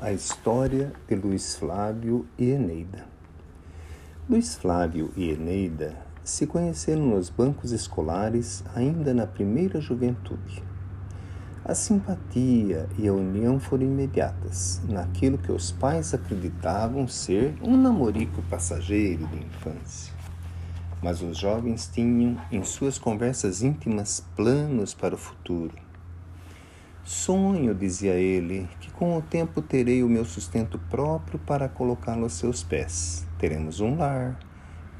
A 0.00 0.12
história 0.12 0.92
de 1.08 1.16
Luiz 1.16 1.56
Flávio 1.56 2.24
e 2.38 2.50
Eneida. 2.50 3.04
Luiz 4.30 4.54
Flávio 4.54 5.12
e 5.16 5.30
Eneida 5.30 5.96
se 6.22 6.46
conheceram 6.46 7.04
nos 7.04 7.28
bancos 7.28 7.72
escolares 7.72 8.62
ainda 8.76 9.12
na 9.12 9.26
primeira 9.26 9.80
juventude. 9.80 10.62
A 11.64 11.74
simpatia 11.74 12.88
e 12.96 13.08
a 13.08 13.12
união 13.12 13.58
foram 13.58 13.86
imediatas, 13.86 14.80
naquilo 14.88 15.36
que 15.36 15.50
os 15.50 15.72
pais 15.72 16.14
acreditavam 16.14 17.08
ser 17.08 17.56
um 17.60 17.76
namorico 17.76 18.40
passageiro 18.42 19.26
de 19.26 19.38
infância. 19.38 20.14
Mas 21.02 21.20
os 21.20 21.36
jovens 21.36 21.90
tinham, 21.92 22.40
em 22.52 22.62
suas 22.62 22.98
conversas 22.98 23.62
íntimas, 23.64 24.24
planos 24.36 24.94
para 24.94 25.16
o 25.16 25.18
futuro 25.18 25.87
Sonho, 27.08 27.74
dizia 27.74 28.12
ele, 28.12 28.68
que 28.80 28.90
com 28.90 29.16
o 29.16 29.22
tempo 29.22 29.62
terei 29.62 30.02
o 30.02 30.08
meu 30.10 30.26
sustento 30.26 30.78
próprio 30.90 31.38
para 31.38 31.66
colocá-lo 31.66 32.24
aos 32.24 32.34
seus 32.34 32.62
pés. 32.62 33.26
Teremos 33.38 33.80
um 33.80 33.96
lar, 33.96 34.38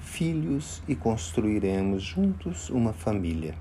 filhos 0.00 0.82
e 0.88 0.96
construiremos 0.96 2.02
juntos 2.02 2.70
uma 2.70 2.94
família. 2.94 3.54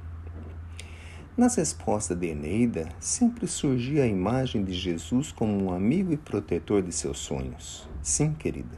Nas 1.36 1.58
respostas 1.58 2.18
de 2.18 2.28
Eneida, 2.28 2.88
sempre 3.02 3.48
surgia 3.48 4.04
a 4.04 4.08
imagem 4.08 4.64
de 4.64 4.72
Jesus 4.72 5.30
como 5.30 5.66
um 5.66 5.73
amigo 5.73 6.14
e 6.14 6.18
protetor 6.18 6.82
de 6.82 6.94
seus 6.94 7.18
sonhos. 7.18 7.86
Sim, 8.02 8.32
querida, 8.32 8.78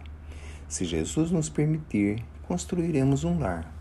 se 0.68 0.84
Jesus 0.84 1.30
nos 1.30 1.48
permitir, 1.48 2.26
construiremos 2.48 3.24
um 3.24 3.38
lar 3.38 3.79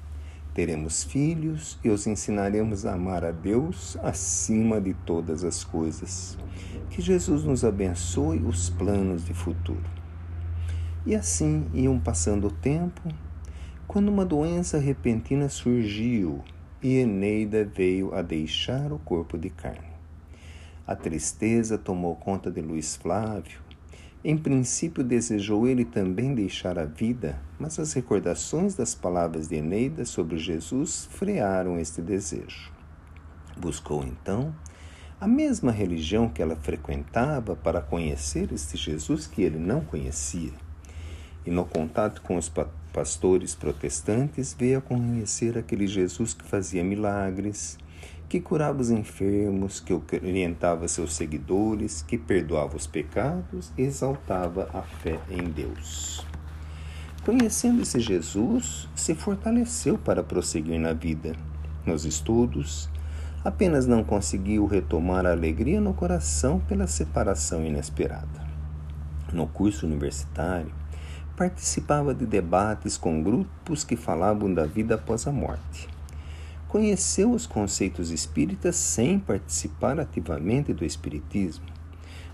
teremos 0.59 1.05
filhos 1.05 1.79
e 1.85 1.89
os 1.89 2.05
ensinaremos 2.09 2.85
a 2.85 2.95
amar 2.95 3.25
a 3.25 3.31
Deus 3.31 3.97
acima 4.03 4.81
de 4.81 4.93
todas 4.93 5.45
as 5.45 5.63
coisas. 5.63 6.37
Que 6.91 7.01
Jesus 7.01 7.45
nos 7.45 7.65
abençoe 7.65 8.41
os 8.41 8.69
planos 8.69 9.25
de 9.25 9.33
futuro. 9.33 9.89
E 11.07 11.15
assim 11.15 11.71
iam 11.73 11.97
passando 12.01 12.49
o 12.49 12.51
tempo, 12.51 13.01
quando 13.87 14.09
uma 14.09 14.25
doença 14.25 14.79
repentina 14.79 15.49
surgiu 15.49 16.43
e 16.83 16.97
Eneida 16.97 17.65
veio 17.65 18.13
a 18.13 18.21
deixar 18.21 18.93
o 18.93 18.99
corpo 18.99 19.39
de 19.39 19.51
carne. 19.51 19.93
A 20.85 20.97
tristeza 20.97 21.79
tomou 21.79 22.17
conta 22.17 22.51
de 22.51 22.61
Luiz 22.61 22.97
Flávio 22.97 23.61
em 24.31 24.37
princípio, 24.37 25.03
desejou 25.03 25.67
ele 25.67 25.87
também 25.87 26.35
deixar 26.35 26.79
a 26.79 26.85
vida, 26.85 27.41
mas 27.59 27.79
as 27.79 27.95
recordações 27.95 28.75
das 28.75 28.95
palavras 28.95 29.49
de 29.49 29.57
Eneida 29.57 30.05
sobre 30.05 30.37
Jesus 30.37 31.09
frearam 31.11 31.81
este 31.81 32.03
desejo. 32.03 32.71
Buscou 33.57 34.05
então 34.05 34.55
a 35.19 35.27
mesma 35.27 35.73
religião 35.73 36.29
que 36.29 36.43
ela 36.43 36.57
frequentava 36.57 37.57
para 37.57 37.81
conhecer 37.81 38.53
este 38.53 38.77
Jesus 38.77 39.27
que 39.27 39.41
ele 39.41 39.59
não 39.59 39.81
conhecia. 39.81 40.53
E 41.47 41.51
no 41.51 41.65
contato 41.65 42.21
com 42.21 42.37
os 42.37 42.53
pastores 42.93 43.55
protestantes, 43.55 44.53
veio 44.53 44.77
a 44.77 44.83
conhecer 44.83 45.57
aquele 45.57 45.87
Jesus 45.87 46.35
que 46.35 46.45
fazia 46.45 46.85
milagres, 46.85 47.79
que 48.29 48.41
curava 48.41 48.81
os 48.81 48.91
enfermos, 48.91 49.81
que 49.81 49.93
orientava 49.93 50.87
seus 50.87 51.15
seguidores, 51.15 52.03
que 52.03 52.19
perdoava 52.19 52.77
os 52.77 52.87
pecados 52.87 53.73
exaltava 53.77 54.69
a 54.75 54.83
fé 54.83 55.19
em 55.31 55.45
Deus. 55.45 56.27
Conhecendo 57.25 57.83
esse 57.83 57.99
Jesus, 58.01 58.87
se 58.95 59.15
fortaleceu 59.15 59.97
para 59.97 60.23
prosseguir 60.23 60.79
na 60.79 60.93
vida, 60.93 61.35
nos 61.87 62.05
estudos, 62.05 62.89
apenas 63.43 63.87
não 63.87 64.05
conseguiu 64.05 64.67
retomar 64.67 65.25
a 65.25 65.33
alegria 65.33 65.81
no 65.81 65.95
coração 65.95 66.61
pela 66.61 66.87
separação 66.87 67.65
inesperada. 67.65 68.47
No 69.33 69.47
curso 69.47 69.87
universitário, 69.87 70.73
participava 71.35 72.15
de 72.15 72.27
debates 72.27 72.99
com 72.99 73.23
grupos 73.23 73.85
que 73.85 73.97
falavam 73.97 74.53
da 74.53 74.67
vida 74.67 74.97
após 74.97 75.27
a 75.27 75.33
morte 75.33 75.98
conheceu 76.69 77.33
os 77.33 77.47
conceitos 77.47 78.11
espíritas 78.11 78.77
sem 78.77 79.19
participar 79.19 79.99
ativamente 79.99 80.75
do 80.75 80.85
espiritismo, 80.85 81.65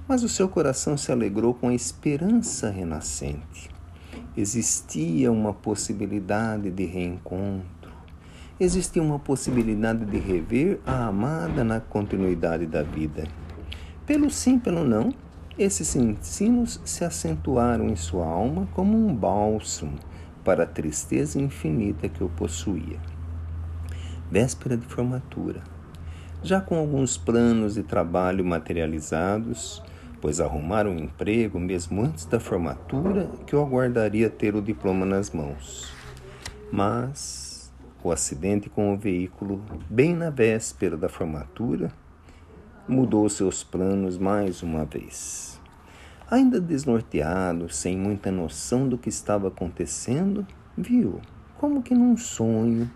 mas 0.08 0.24
o 0.24 0.28
seu 0.28 0.48
coração 0.48 0.96
se 0.96 1.12
alegrou 1.12 1.54
com 1.54 1.68
a 1.68 1.74
esperança 1.74 2.68
renascente. 2.68 3.70
Existia 4.36 5.30
uma 5.30 5.54
possibilidade 5.54 6.68
de 6.68 6.84
reencontro, 6.84 7.92
existia 8.58 9.00
uma 9.00 9.20
possibilidade 9.20 10.04
de 10.04 10.18
rever 10.18 10.80
a 10.84 11.06
amada 11.06 11.62
na 11.62 11.78
continuidade 11.78 12.66
da 12.66 12.82
vida. 12.82 13.28
Pelo 14.04 14.30
sim, 14.30 14.58
pelo 14.58 14.84
não, 14.84 15.14
esses 15.56 15.94
ensinos 15.94 16.80
se 16.84 17.04
acentuaram 17.04 17.88
em 17.88 17.94
sua 17.94 18.26
alma 18.26 18.68
como 18.74 18.98
um 18.98 19.14
bálsamo 19.14 19.94
para 20.42 20.64
a 20.64 20.66
tristeza 20.66 21.40
infinita 21.40 22.08
que 22.08 22.22
o 22.22 22.28
possuía 22.28 23.13
véspera 24.34 24.76
de 24.76 24.84
formatura. 24.84 25.62
Já 26.42 26.60
com 26.60 26.76
alguns 26.76 27.16
planos 27.16 27.74
de 27.74 27.84
trabalho 27.84 28.44
materializados, 28.44 29.80
pois 30.20 30.40
arrumaram 30.40 30.90
um 30.90 30.98
emprego 30.98 31.60
mesmo 31.60 32.02
antes 32.02 32.24
da 32.24 32.40
formatura 32.40 33.30
que 33.46 33.54
o 33.54 33.62
aguardaria 33.62 34.28
ter 34.28 34.56
o 34.56 34.60
diploma 34.60 35.06
nas 35.06 35.30
mãos. 35.30 35.94
Mas 36.72 37.72
o 38.02 38.10
acidente 38.10 38.68
com 38.68 38.92
o 38.92 38.98
veículo, 38.98 39.62
bem 39.88 40.16
na 40.16 40.30
véspera 40.30 40.96
da 40.96 41.08
formatura, 41.08 41.92
mudou 42.88 43.28
seus 43.28 43.62
planos 43.62 44.18
mais 44.18 44.64
uma 44.64 44.84
vez. 44.84 45.60
Ainda 46.28 46.60
desnorteado, 46.60 47.72
sem 47.72 47.96
muita 47.96 48.32
noção 48.32 48.88
do 48.88 48.98
que 48.98 49.08
estava 49.08 49.46
acontecendo, 49.46 50.44
viu, 50.76 51.20
como 51.56 51.84
que 51.84 51.94
num 51.94 52.16
sonho, 52.16 52.90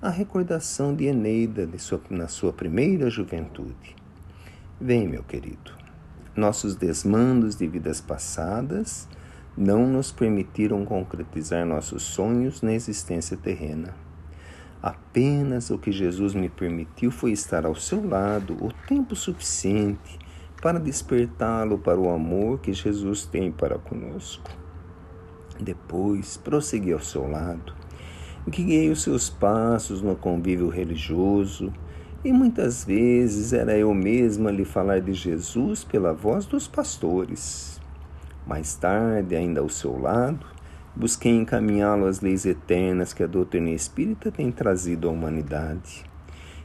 a 0.00 0.10
recordação 0.10 0.94
de 0.94 1.06
Eneida 1.06 1.66
de 1.66 1.76
sua, 1.76 2.00
na 2.08 2.28
sua 2.28 2.52
primeira 2.52 3.10
juventude. 3.10 3.96
Vem, 4.80 5.08
meu 5.08 5.24
querido, 5.24 5.72
nossos 6.36 6.76
desmandos 6.76 7.56
de 7.56 7.66
vidas 7.66 8.00
passadas 8.00 9.08
não 9.56 9.88
nos 9.88 10.12
permitiram 10.12 10.84
concretizar 10.84 11.66
nossos 11.66 12.04
sonhos 12.04 12.62
na 12.62 12.72
existência 12.72 13.36
terrena. 13.36 13.92
Apenas 14.80 15.68
o 15.68 15.78
que 15.78 15.90
Jesus 15.90 16.32
me 16.32 16.48
permitiu 16.48 17.10
foi 17.10 17.32
estar 17.32 17.66
ao 17.66 17.74
seu 17.74 18.08
lado 18.08 18.56
o 18.64 18.72
tempo 18.86 19.16
suficiente 19.16 20.16
para 20.62 20.78
despertá-lo 20.78 21.76
para 21.76 21.98
o 21.98 22.08
amor 22.08 22.60
que 22.60 22.72
Jesus 22.72 23.26
tem 23.26 23.50
para 23.50 23.80
conosco. 23.80 24.48
Depois, 25.58 26.36
prossegui 26.36 26.92
ao 26.92 27.00
seu 27.00 27.28
lado 27.28 27.74
guiei 28.46 28.90
os 28.90 29.02
seus 29.02 29.28
passos 29.28 30.00
no 30.00 30.16
convívio 30.16 30.68
religioso, 30.68 31.72
e 32.24 32.32
muitas 32.32 32.84
vezes 32.84 33.52
era 33.52 33.76
eu 33.76 33.94
mesma 33.94 34.50
lhe 34.50 34.64
falar 34.64 35.00
de 35.00 35.12
Jesus 35.12 35.84
pela 35.84 36.12
voz 36.12 36.46
dos 36.46 36.66
pastores. 36.66 37.80
Mais 38.46 38.74
tarde, 38.74 39.36
ainda 39.36 39.60
ao 39.60 39.68
seu 39.68 39.98
lado, 39.98 40.44
busquei 40.96 41.32
encaminhá-lo 41.32 42.06
às 42.06 42.20
leis 42.20 42.44
eternas 42.44 43.12
que 43.12 43.22
a 43.22 43.26
doutrina 43.26 43.70
espírita 43.70 44.32
tem 44.32 44.50
trazido 44.50 45.08
à 45.08 45.12
humanidade. 45.12 46.04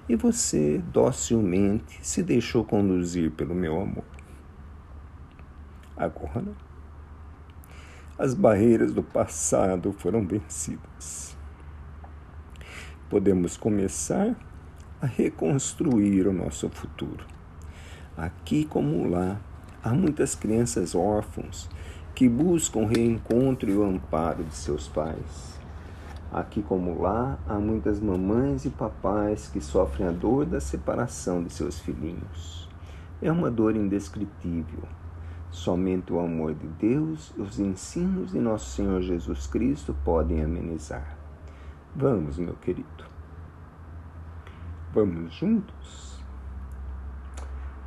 E 0.09 0.16
você, 0.16 0.81
docilmente, 0.91 2.00
se 2.01 2.23
deixou 2.23 2.63
conduzir 2.63 3.31
pelo 3.31 3.53
meu 3.53 3.79
amor. 3.79 4.06
Agora, 5.95 6.51
as 8.17 8.33
barreiras 8.33 8.91
do 8.91 9.03
passado 9.03 9.94
foram 9.94 10.25
vencidas 10.25 11.32
podemos 13.13 13.56
começar 13.56 14.35
a 15.00 15.06
reconstruir 15.06 16.25
o 16.25 16.34
nosso 16.34 16.68
futuro. 16.68 17.24
Aqui 18.18 18.66
como 18.66 19.07
lá, 19.07 19.40
há 19.84 19.94
muitas 19.94 20.34
crianças 20.34 20.96
órfãos 20.96 21.69
que 22.15 22.27
buscam 22.27 22.80
o 22.80 22.88
reencontro 22.88 23.69
e 23.69 23.75
o 23.75 23.83
amparo 23.83 24.44
de 24.44 24.56
seus 24.56 24.88
pais. 24.88 25.60
Aqui 26.31 26.63
como 26.63 27.00
lá, 27.00 27.38
há 27.48 27.60
muitas 27.60 28.00
mamães 28.00 28.65
e 28.65 28.71
papais 28.71 29.48
que 29.48 29.62
sofrem 29.62 30.07
a 30.07 30.12
dor 30.12 30.48
da 30.48 30.59
separação 30.59 31.44
de 31.44 31.54
seus 31.54 31.77
filhinhos. 31.77 32.68
É 33.21 33.31
uma 33.31 33.51
dor 33.51 33.75
indescritível. 33.75 34.81
Somente 35.51 36.12
o 36.12 36.19
amor 36.19 36.56
de 36.56 36.66
Deus 36.66 37.31
e 37.38 37.42
os 37.42 37.59
ensinos 37.59 38.31
de 38.31 38.39
nosso 38.39 38.71
Senhor 38.71 39.04
Jesus 39.04 39.45
Cristo 39.45 39.95
podem 40.04 40.44
amenizar. 40.44 41.22
Vamos, 41.95 42.40
meu 42.40 42.56
querido. 42.56 43.06
Vamos 44.92 45.31
juntos 45.36 46.19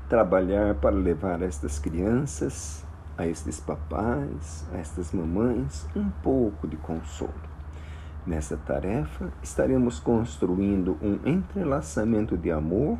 trabalhar 0.09 0.77
para 0.77 0.95
levar 0.95 1.43
estas 1.43 1.81
crianças, 1.81 2.87
a 3.19 3.27
estes 3.27 3.59
papais, 3.59 4.65
a 4.73 4.77
estas 4.77 5.11
mamães, 5.11 5.89
um 5.97 6.09
pouco 6.23 6.69
de 6.69 6.77
consolo. 6.77 7.35
Nessa 8.25 8.57
tarefa, 8.57 9.33
estaremos 9.43 9.99
construindo 9.99 10.97
um 11.03 11.19
entrelaçamento 11.29 12.37
de 12.37 12.53
amor 12.53 12.99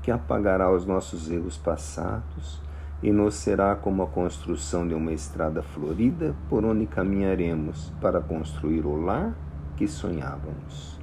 que 0.00 0.10
apagará 0.10 0.72
os 0.72 0.86
nossos 0.86 1.30
erros 1.30 1.58
passados, 1.58 2.62
e 3.02 3.12
nos 3.12 3.34
será 3.34 3.76
como 3.76 4.02
a 4.02 4.06
construção 4.06 4.88
de 4.88 4.94
uma 4.94 5.12
estrada 5.12 5.62
florida 5.62 6.34
por 6.48 6.64
onde 6.64 6.86
caminharemos 6.86 7.92
para 8.00 8.22
construir 8.22 8.86
o 8.86 8.96
lar 8.96 9.34
que 9.76 9.86
sonhávamos. 9.86 10.98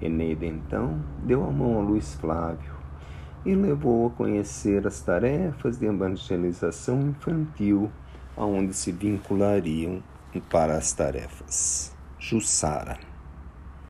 Eneida 0.00 0.44
então 0.44 0.98
deu 1.24 1.44
a 1.44 1.50
mão 1.50 1.78
a 1.78 1.82
Luiz 1.82 2.14
Flávio 2.14 2.74
e 3.44 3.54
levou 3.54 4.08
a 4.08 4.10
conhecer 4.10 4.86
as 4.86 5.00
tarefas 5.00 5.78
de 5.78 5.86
evangelização 5.86 7.00
infantil 7.00 7.90
aonde 8.36 8.74
se 8.74 8.92
vinculariam 8.92 10.02
para 10.50 10.76
as 10.76 10.92
tarefas. 10.92 11.94
Jussara 12.18 13.15